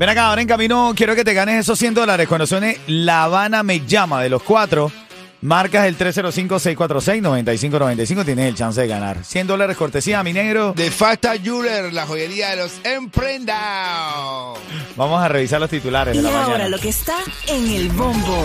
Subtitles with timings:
[0.00, 2.26] Ven acá, ahora en camino quiero que te ganes esos 100 dólares.
[2.26, 4.90] Cuando suene La Habana me llama de los cuatro,
[5.42, 9.22] marcas el 305-646-9595, tienes el chance de ganar.
[9.22, 10.72] 100 dólares cortesía, mi negro.
[10.74, 14.58] De Fasta Jeweler, la joyería de los emprendados.
[14.96, 16.68] Vamos a revisar los titulares de Y la ahora mañana.
[16.70, 18.42] lo que está en el bombo.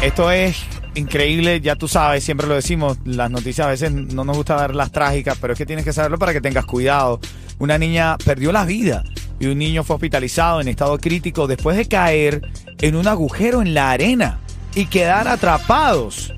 [0.00, 0.56] Esto es
[0.94, 4.74] increíble, ya tú sabes, siempre lo decimos, las noticias a veces no nos gusta dar
[4.74, 7.20] las trágicas, pero es que tienes que saberlo para que tengas cuidado.
[7.58, 9.04] Una niña perdió la vida
[9.40, 12.48] y un niño fue hospitalizado en estado crítico después de caer
[12.80, 14.40] en un agujero en la arena
[14.74, 16.32] y quedar atrapados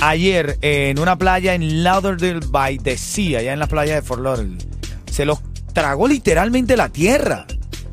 [0.00, 4.22] ayer en una playa en Lauderdale by the Sea, allá en la playa de Fort
[4.22, 4.58] Lauderdale.
[5.10, 5.40] Se los
[5.72, 7.46] tragó literalmente la tierra.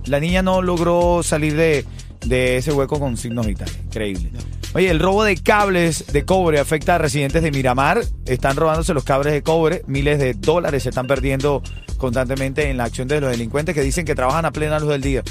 [0.05, 1.85] La niña no logró salir de,
[2.25, 3.75] de ese hueco con signos vitales.
[3.85, 4.31] Increíble.
[4.73, 8.01] Oye, el robo de cables de cobre afecta a residentes de Miramar.
[8.25, 9.83] Están robándose los cables de cobre.
[9.87, 11.63] Miles de dólares se están perdiendo
[12.05, 15.01] constantemente en la acción de los delincuentes que dicen que trabajan a plena luz del
[15.01, 15.23] día.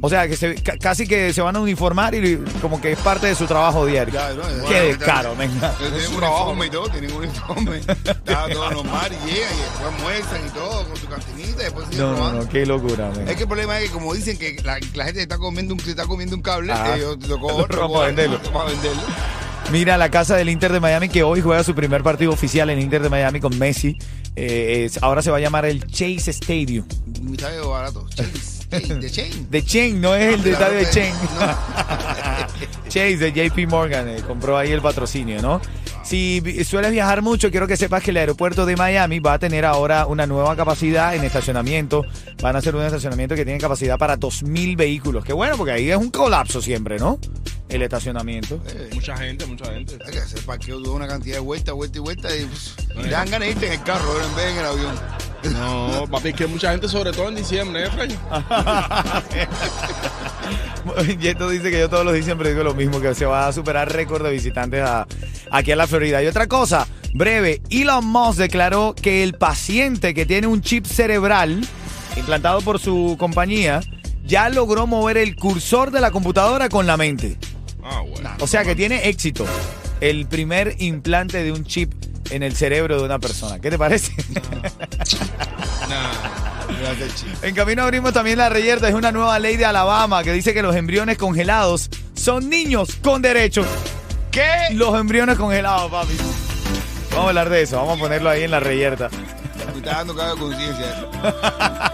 [0.00, 3.26] O sea, que se- casi que se van a uniformar y como que es parte
[3.28, 4.20] de su trabajo diario.
[4.68, 5.72] Qué descaro, venga.
[5.78, 7.78] Tienen un uniforme y todo, tienen un uniforme.
[7.78, 11.88] Está todo normal y llegan y después muestran y todo con su cantinita y después
[11.96, 13.30] No, no, qué locura, venga.
[13.30, 15.80] Es que el problema es que como dicen que la, la gente está comiendo un,
[15.80, 16.94] se está comiendo un cable, Ah.
[16.96, 18.42] ellos lo Lo cogen roban para venderlo.
[18.52, 19.02] para venderlo.
[19.72, 22.78] Mira, la casa del Inter de Miami que hoy juega su primer partido oficial en
[22.80, 23.98] Inter de Miami con Messi.
[24.36, 26.84] eh, es- ahora se va a llamar el Chase Stadium.
[27.22, 28.04] Un estadio barato.
[28.14, 28.66] Chains.
[28.68, 29.46] Chain, de Chain.
[29.50, 31.14] De Chain, no es el de estadio de que- Chain.
[31.38, 31.46] no.
[32.88, 35.60] Chase de JP Morgan eh, compró ahí el patrocinio, ¿no?
[36.02, 39.64] Si sueles viajar mucho, quiero que sepas que el aeropuerto de Miami va a tener
[39.64, 42.04] ahora una nueva capacidad en estacionamiento.
[42.42, 45.24] Van a hacer un estacionamiento que tiene capacidad para 2.000 vehículos.
[45.24, 47.18] Qué bueno, porque ahí es un colapso siempre, ¿no?
[47.68, 48.60] El estacionamiento.
[48.92, 49.98] Mucha gente, mucha gente.
[50.06, 53.10] Hay que hacer parqueo de una cantidad de vueltas, vueltas y vueltas y pues, te
[53.10, 54.94] dan ganas de irte en el carro en vez de en el avión.
[55.52, 58.16] No, papi, es que mucha gente, sobre todo en diciembre, ¿eh?
[61.18, 63.90] Yeto dice que yo todos los diciembre digo lo mismo, que se va a superar
[63.92, 65.06] récord de visitantes a-
[65.50, 66.22] aquí a la Florida.
[66.22, 71.66] Y otra cosa, breve, Elon Musk declaró que el paciente que tiene un chip cerebral
[72.16, 73.80] implantado por su compañía
[74.24, 77.36] ya logró mover el cursor de la computadora con la mente.
[77.84, 78.30] Ah, bueno.
[78.40, 79.44] O sea que tiene éxito.
[80.00, 81.92] El primer implante de un chip
[82.30, 83.60] en el cerebro de una persona.
[83.60, 84.12] ¿Qué te parece?
[87.42, 88.88] En camino abrimos también la reyerta.
[88.88, 93.22] Es una nueva ley de Alabama que dice que los embriones congelados son niños con
[93.22, 93.66] derechos.
[94.30, 94.48] ¿Qué?
[94.72, 96.14] Los embriones congelados, papi.
[97.10, 97.76] Vamos a hablar de eso.
[97.76, 99.08] Vamos a ponerlo ahí en la reyerta.
[99.72, 101.90] Me está dando de conciencia.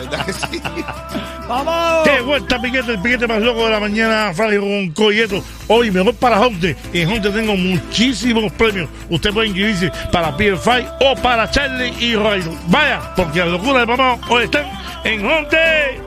[0.00, 0.62] De verdad que sí.
[1.48, 2.06] ¡Vamos!
[2.06, 2.92] ¡Qué vuelta, piquete!
[2.92, 5.42] El piquete más loco de la mañana, Fray con Coyeto.
[5.66, 6.76] Hoy me voy para Honte.
[6.92, 8.88] Y en Honte tengo muchísimos premios.
[9.08, 12.42] Usted puede inscribirse para Pierre Fight o para Charlie y Roy.
[12.66, 14.66] Vaya, porque la locura de mamá hoy están
[15.04, 16.00] en Honte.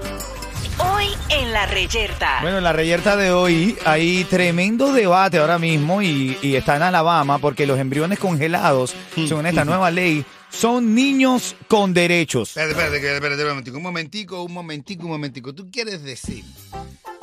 [0.77, 2.39] Hoy en la reyerta.
[2.41, 6.83] Bueno, en la reyerta de hoy hay tremendo debate ahora mismo y, y está en
[6.83, 12.49] Alabama porque los embriones congelados, según esta nueva ley, son niños con derechos.
[12.49, 15.55] Espérate, espérate, que- espérate, un momentico, un momentico, un momentico, un momentico.
[15.55, 16.43] ¿Tú quieres decir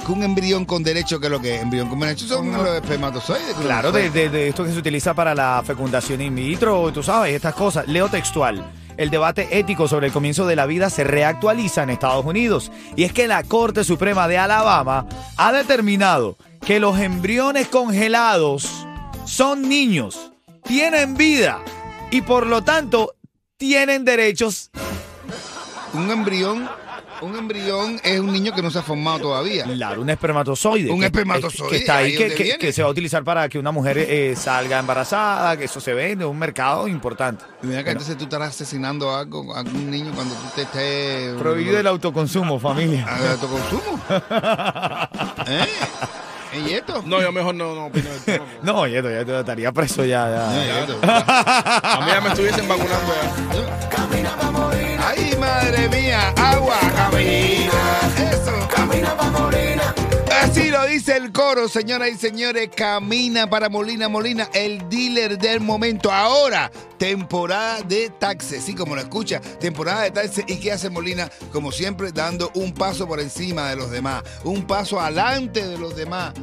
[0.05, 1.62] que un embrión con derecho, que es lo que es?
[1.62, 3.54] Embrión con derecho son los espermatozoides.
[3.60, 7.34] Claro, de, de- de esto que se utiliza para la fecundación in vitro, tú sabes,
[7.34, 7.86] estas cosas.
[7.86, 8.72] Leo textual.
[8.97, 12.72] El debate ético sobre el comienzo de la vida se reactualiza en Estados Unidos.
[12.97, 16.36] Y es que la Corte Suprema de Alabama ha determinado
[16.66, 18.86] que los embriones congelados
[19.24, 20.33] son niños,
[20.65, 21.60] tienen vida
[22.10, 23.15] y por lo tanto
[23.59, 24.71] tienen derechos.
[25.93, 26.69] Un embrión,
[27.22, 29.65] un embrión es un niño que no se ha formado todavía.
[29.65, 30.91] Claro, un espermatozoide.
[30.91, 33.59] Un que- espermatozoide, Que, está ahí, ahí que, que- se va a utilizar para que
[33.59, 37.45] una mujer eh, salga embarazada, que eso se vende, un mercado importante.
[37.63, 41.34] Mira que entonces tú estarás asesinando a algo, a algún niño cuando tú te estés...
[41.41, 43.07] Prohibido el autoconsumo, familia.
[43.09, 44.01] ¿A autoconsumo?
[45.49, 45.66] ¿Eh?
[46.53, 47.03] ¿Y esto?
[47.04, 48.45] No, yo mejor no, no opino del tema.
[48.62, 50.28] No, Yeto, ya te estaría preso ya.
[50.30, 50.65] ya.
[50.66, 50.98] Ya, esto.
[51.03, 55.06] A mí ya me estuviesen vacunando ya.
[55.06, 58.30] Ay, madre mía, agua, camina.
[58.33, 58.53] Eso.
[58.74, 59.95] Camina para Molina.
[60.42, 62.71] Así lo dice el coro, señoras y señores.
[62.74, 66.12] Camina para Molina, Molina, el dealer del momento.
[66.12, 68.65] Ahora, temporada de taxes.
[68.65, 70.45] Sí, como lo escucha, temporada de taxes.
[70.48, 71.30] ¿Y qué hace Molina?
[71.53, 74.22] Como siempre, dando un paso por encima de los demás.
[74.45, 76.34] Un paso adelante de los demás.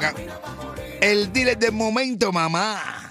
[1.02, 3.02] El dealer del momento, mamá.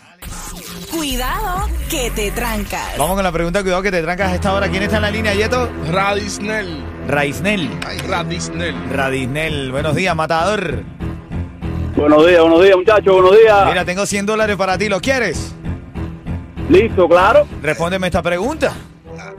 [0.91, 2.99] Cuidado que te trancas.
[2.99, 4.69] Vamos con la pregunta, cuidado que te trancas a esta hora.
[4.69, 5.71] ¿Quién está en la línea, Yeto?
[5.89, 6.85] Radisnel.
[7.07, 7.71] Raisnel.
[8.09, 8.75] Radisnel.
[8.91, 9.73] Radisnel.
[9.73, 10.85] Buenos días, matador.
[12.01, 13.67] Buenos días, buenos días, muchachos, buenos días.
[13.67, 14.89] Mira, tengo 100 dólares para ti.
[14.89, 15.53] ¿Lo quieres?
[16.71, 17.47] Listo, claro.
[17.61, 18.73] Respóndeme esta pregunta.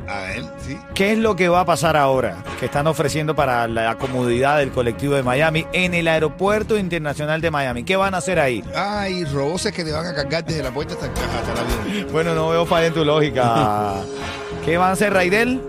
[0.08, 0.78] A, a ver, sí.
[0.94, 4.69] ¿Qué es lo que va a pasar ahora que están ofreciendo para la comodidad del
[4.69, 7.84] colectivo de Miami en el aeropuerto internacional de Miami?
[7.84, 8.64] ¿Qué van a hacer ahí?
[8.75, 12.12] Ay, roboces que te van a cargar desde la puerta hasta, hasta el avión.
[12.12, 13.96] Bueno, no veo falla en tu lógica.
[14.66, 15.60] ¿Qué van a hacer, Raidel?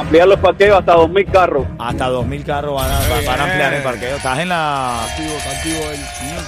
[0.00, 1.66] Ampliar los parqueos hasta 2.000 carros.
[1.78, 4.16] Hasta 2.000 carros van a, van a ampliar el parqueo.
[4.16, 6.00] Estás en la, Activo, activo él.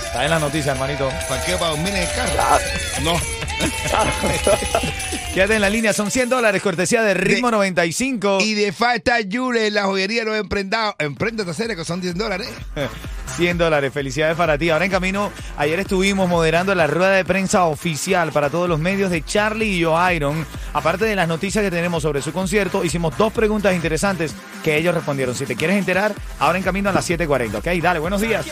[0.05, 1.09] estás en la noticia, hermanito.
[1.29, 2.33] Parqueo para dormir en el carro.
[3.03, 3.15] No.
[5.39, 8.39] Quédate en la línea, son 100 dólares, cortesía de Ritmo 95.
[8.41, 10.97] Y de falta Yure, la joyería de los emprendados.
[10.99, 12.49] Empréndete a hacer que son 10 dólares.
[13.37, 14.71] 100 dólares, felicidades para ti.
[14.71, 19.13] Ahora en camino, ayer estuvimos moderando la rueda de prensa oficial para todos los medios
[19.13, 20.45] de Charlie y Joe Iron.
[20.73, 24.93] Aparte de las noticias que tenemos sobre su concierto, hicimos dos preguntas interesantes que ellos
[24.93, 25.37] respondieron.
[25.37, 27.59] Si te quieres enterar, ahora en camino a las 7.40.
[27.59, 28.45] Ok, dale, buenos días.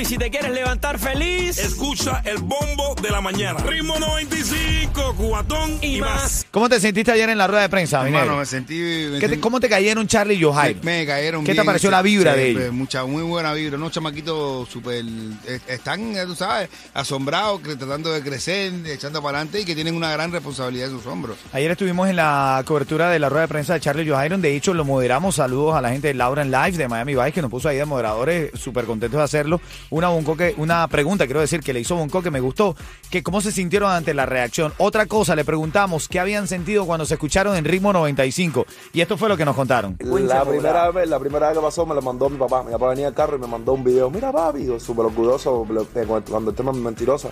[0.00, 1.58] Y si te quieres levantar feliz.
[1.58, 3.60] Escucha el bombo de la mañana.
[3.60, 6.10] Ritmo 95, cubatón y, Y más.
[6.22, 6.46] más.
[6.50, 8.74] ¿Cómo te sentiste ayer en la rueda de prensa, mi Hermano, me sentí.
[8.74, 11.62] me ¿Qué te- sentí- ¿Cómo te cayeron Charlie y Joe me, me cayeron ¿Qué te
[11.64, 12.72] pareció se- la vibra se- de ellos?
[12.72, 13.76] Mucha, muy buena vibra.
[13.76, 15.04] Unos chamaquitos súper.
[15.46, 19.94] eh, Están, eh, tú sabes, asombrados, tratando de crecer, echando para adelante y que tienen
[19.94, 21.36] una gran responsabilidad en sus hombros.
[21.52, 24.40] Ayer estuvimos en la cobertura de la rueda de prensa de Charlie Joe Iron.
[24.40, 25.34] De hecho, lo moderamos.
[25.36, 27.76] Saludos a la gente de Laura en Live de Miami Vice que nos puso ahí
[27.76, 28.50] de moderadores.
[28.58, 29.60] Súper contentos de hacerlo.
[29.90, 32.76] Una, Boncoque, una pregunta, quiero decir, que le hizo Bonco que me gustó.
[33.10, 34.72] Que cómo se sintieron ante la reacción.
[34.78, 38.66] Otra cosa, le preguntamos qué habían sentido cuando se escucharon en ritmo 95.
[38.92, 39.96] Y esto fue lo que nos contaron.
[40.00, 42.62] La primera vez, la primera vez que pasó me lo mandó mi papá.
[42.62, 44.10] Mi papá venía al carro y me mandó un video.
[44.10, 45.86] Mira, papi, súper orgulloso lo-
[46.28, 47.30] cuando el tema es mentirosa,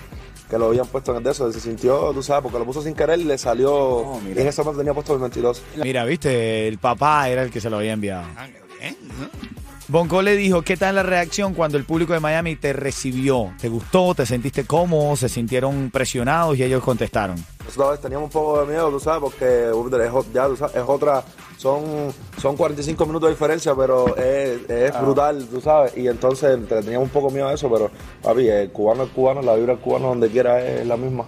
[0.51, 1.53] que lo habían puesto en el de eso.
[1.53, 4.19] Se sintió, tú sabes, porque lo puso sin querer y le salió.
[4.27, 5.63] y en ese momento tenía puesto mi mentiroso.
[5.77, 8.25] Mira, viste, el papá era el que se lo había enviado.
[8.37, 9.58] Ah, ¿no?
[9.90, 13.55] Bonco le dijo, ¿qué tal la reacción cuando el público de Miami te recibió?
[13.58, 14.14] ¿Te gustó?
[14.14, 15.17] ¿Te sentiste cómodo?
[15.17, 16.58] ¿Se sintieron presionados?
[16.58, 17.43] Y ellos contestaron.
[17.64, 21.25] Nosotros teníamos un poco de miedo, tú sabes, porque es, ya, sabes, es otra.
[21.56, 25.97] Son, son 45 minutos de diferencia, pero es, es brutal, tú sabes.
[25.97, 27.90] Y entonces te- teníamos un poco miedo a eso, pero
[28.23, 31.25] papi, el cubano es cubano, la vibra del cubano donde quiera es la misma.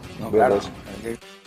[0.58, 0.70] Eso.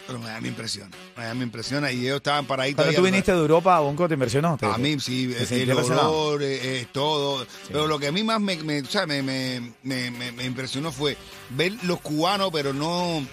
[0.06, 0.90] Pero Miami impresiona.
[1.16, 2.76] Miami impresiona y ellos estaban paraditos.
[2.84, 4.58] Cuando ahí tú viniste de Europa, Bonco, ¿te impresionó?
[4.58, 7.46] ¿Te- A mí sí, el, olor, eh, eh, todo.
[7.70, 11.16] Pero lo que a mí más me, me, o sea, me, me- impresionó fue
[11.52, 13.26] ver los cubanos, pero no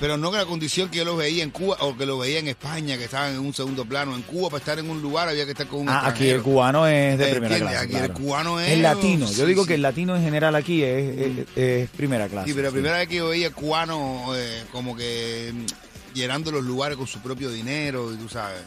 [0.00, 2.40] pero no con la condición que yo los veía en Cuba o que los veía
[2.40, 4.14] en España, que estaban en un segundo plano.
[4.16, 6.42] En Cuba, para estar en un lugar, había que estar con un Ah, aquí el
[6.42, 7.76] cubano es de ¿Me primera clase.
[7.76, 9.26] Aquí el cubano es- El latino.
[9.26, 9.68] Yo sí, digo sí.
[9.68, 12.48] que el latino en general aquí es, es- es primera clase.
[12.48, 12.74] Sí, pero la sí.
[12.74, 15.52] primera vez que yo veía cubanos eh, como que
[16.14, 18.62] llenando los lugares con su propio dinero, y tú sabes.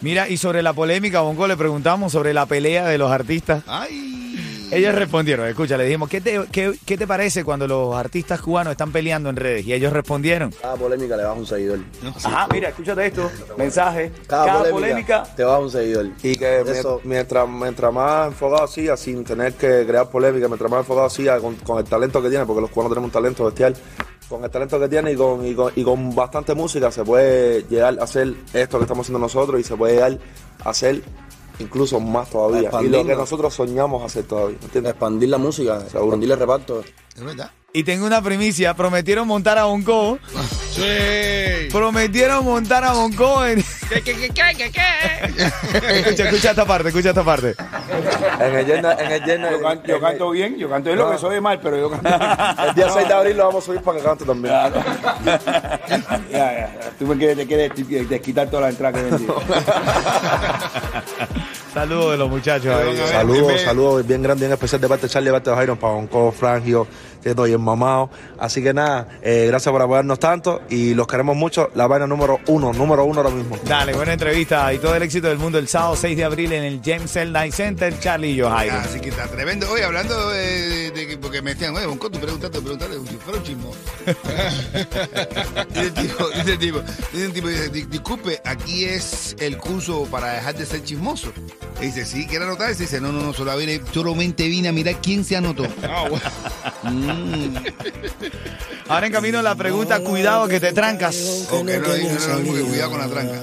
[0.00, 3.62] Mira, y sobre la polémica, Bonco, le preguntamos sobre la pelea de los artistas.
[3.66, 4.68] ¡Ay!
[4.72, 8.70] Ellos respondieron, escucha, le dijimos, ¿qué te, qué, qué te parece cuando los artistas cubanos
[8.70, 9.66] están peleando en redes?
[9.66, 10.52] Y ellos respondieron.
[10.62, 11.80] Cada polémica le baja un seguidor.
[12.22, 13.28] Ajá, mira, escúchate esto,
[13.58, 14.12] mensaje.
[14.28, 14.72] Cada, Cada, polémica,
[15.24, 16.06] polémica, te baja un seguidor.
[16.22, 20.80] Y que Eso- mientras, mientras más enfocado siga, sin tener que crear polémica, mientras más
[20.80, 23.74] enfocado siga con, con el talento que tiene, porque los cubanos tenemos un talento bestial,
[24.30, 27.64] con el talento que tiene y con, y con, y con bastante música se puede
[27.64, 30.18] llegar a hacer esto que estamos haciendo nosotros y se puede llegar
[30.64, 31.02] a hacer
[31.58, 32.70] incluso más todavía.
[32.80, 34.56] Y lo que nosotros soñamos hacer todavía.
[34.62, 34.92] ¿entiendes?
[34.92, 36.82] Expandir la música, expandir el reparto.
[37.16, 37.50] Es verdad.
[37.72, 40.18] y tengo una primicia, prometieron montar a Bonco,
[40.70, 41.68] Sí.
[41.72, 44.80] prometieron montar a Bonco en, ¿Qué, qué, qué, qué, qué?
[46.00, 47.54] Escucha, escucha esta parte, escucha esta parte.
[48.40, 49.50] En el Yerna, en el Yerna.
[49.50, 52.08] Yo, can- yo canto bien, yo canto bien lo que soy mal, pero yo canto
[52.08, 52.20] bien.
[52.68, 54.54] El día 6 de abril lo vamos a subir para que cante también.
[56.30, 56.90] Ya, ya, ya.
[56.98, 59.26] Tú me quieres, te quieres des- desquitar toda la entrada que vendí.
[61.74, 62.96] Saludos de los muchachos ahí.
[63.08, 65.94] Saludos, saludos bien grande, bien especial de parte de Charlie, de parte de Jairon, para
[65.94, 66.86] Bonco, Frangio,
[67.22, 68.10] Tieto y el mamado.
[68.38, 71.70] Así que nada, eh, gracias por apoyarnos tanto y los queremos mucho.
[71.74, 73.58] La vaina número uno, número uno ahora mismo.
[73.64, 76.64] Dale, buena entrevista y todo el éxito del mundo el sábado 6 de abril en
[76.64, 77.30] el James L.
[77.32, 78.76] Night Center, Charlie y yo, Jairo.
[78.78, 79.70] Así que está tremendo.
[79.70, 83.72] Oye, hablando de, de que, porque me decían, oye, Bonco, tú preguntaste, preguntaste, un chismo.
[85.70, 86.80] dice el tipo, dice el tipo,
[87.12, 91.32] dice el tipo, dice, "Di- disculpe, aquí es el curso para dejar de ser chismoso.
[91.80, 92.70] Y dice, sí, ¿quiere anotar?
[92.70, 95.66] Y dice, no, no, no, solo vine- solamente vine a mirar quién se anotó.
[95.82, 96.24] Ah, bueno.
[97.14, 97.56] Mm.
[98.88, 101.46] Ahora en camino la pregunta, cuidado que te trancas.
[101.50, 103.40] Ok, no, no, no, no, que cuidado con la tranca.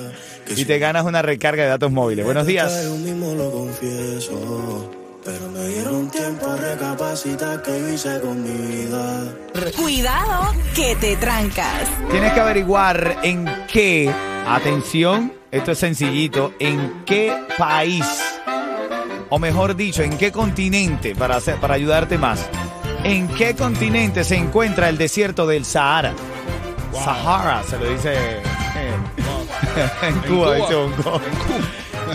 [0.55, 2.25] Y te ganas una recarga de datos móviles.
[2.25, 2.85] Buenos días.
[2.99, 4.91] mismo lo confieso.
[5.25, 9.35] Pero me dieron tiempo a recapacitar que yo hice con mi vida.
[9.75, 11.89] Cuidado que te trancas.
[12.09, 14.09] Tienes que averiguar en qué,
[14.47, 18.05] atención, esto es sencillito, en qué país,
[19.29, 22.49] o mejor dicho, en qué continente, para, hacer, para ayudarte más,
[23.03, 26.13] en qué continente se encuentra el desierto del Sahara.
[26.93, 28.41] Sahara, se lo dice eh,
[30.03, 30.55] en Cuba, Cuba.
[30.55, 31.21] dice Bongo.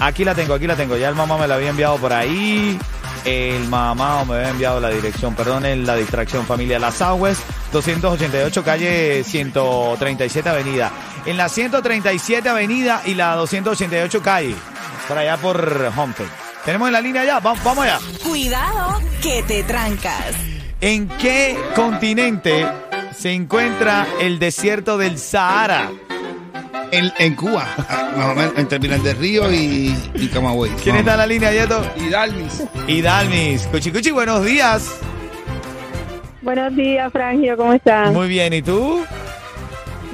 [0.00, 0.96] Aquí la tengo, aquí la tengo.
[0.96, 2.78] Ya el mamá me la había enviado por ahí.
[3.24, 6.78] El mamá me había enviado la dirección, perdonen la distracción familia.
[6.78, 7.40] La Southwest
[7.72, 10.92] 288 calle 137 avenida.
[11.24, 14.54] En la 137 avenida y la 288 calle.
[15.08, 16.43] Para allá por Homestead.
[16.64, 17.98] Tenemos en la línea ya, Va- vamos allá.
[18.22, 20.34] Cuidado que te trancas.
[20.80, 22.66] ¿En qué continente
[23.16, 25.90] se encuentra el desierto del Sahara?
[26.90, 27.66] En, en Cuba,
[28.16, 30.70] más o menos, entre Pinar del Río y, y Camagüey.
[30.82, 31.84] ¿Quién está en la línea, Yeto?
[31.96, 32.62] Y Dalmis.
[32.86, 33.62] Y Dalmis.
[33.66, 34.90] Cuchi Cuchi, buenos días.
[36.42, 38.12] Buenos días, Frangio, ¿cómo estás?
[38.12, 39.04] Muy bien, ¿y tú?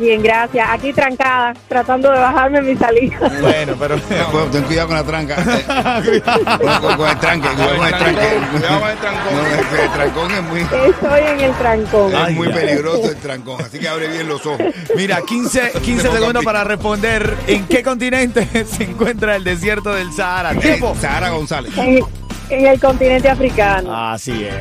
[0.01, 0.67] Bien, gracias.
[0.71, 3.19] Aquí trancada, tratando de bajarme mi salida.
[3.41, 3.97] Bueno, pero...
[4.33, 5.35] Bueno, ten cuidado con la tranca.
[5.37, 5.45] Con,
[6.81, 8.21] con- con el tranque, cuidado con el tranque.
[8.51, 9.35] Cuidado con el trancón.
[9.35, 12.13] No, el trancón es muy, Estoy en el trancón.
[12.29, 14.61] es muy peligroso el trancón, así que abre bien los ojos.
[14.97, 20.55] Mira, 15, 15 segundos para responder en qué continente se encuentra el desierto del Sahara.
[20.55, 20.93] Tiempo.
[20.97, 21.77] Eh, Sahara González.
[21.77, 22.01] En,
[22.49, 23.95] en el continente africano.
[24.13, 24.55] Así es.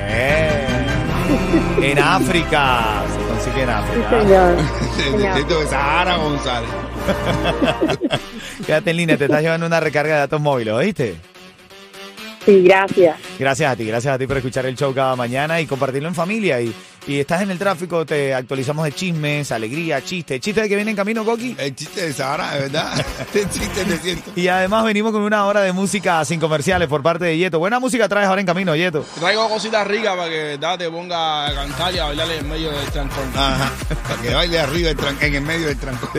[1.81, 3.03] En África.
[3.43, 4.10] Se consigue en Sí, África.
[4.22, 4.55] señor.
[5.05, 6.69] El distrito de Sahara González.
[8.65, 11.15] Quédate en línea, te estás llevando una recarga de datos móviles, ¿oíste?
[12.46, 13.17] Sí, gracias.
[13.38, 16.15] Gracias a ti, gracias a ti por escuchar el show cada mañana y compartirlo en
[16.15, 16.60] familia.
[16.62, 16.74] Y,
[17.09, 20.39] y estás en el tráfico, te actualizamos de chismes, alegría, chistes.
[20.39, 21.55] ¿Chistes de que viene en camino, Coqui?
[21.57, 23.03] El chiste de Sahara, de verdad.
[23.33, 24.31] El chiste del desierto.
[24.35, 27.57] Y además venimos con una hora de música sin comerciales por parte de Yeto.
[27.57, 29.03] Buena música traes ahora en camino, Yeto.
[29.19, 30.77] Traigo cositas ricas para que ¿verdad?
[30.77, 33.31] te ponga a cantar y a bailar en medio del trancón.
[33.35, 33.71] Ajá.
[34.07, 36.09] Para que baile arriba el en el medio del trancón.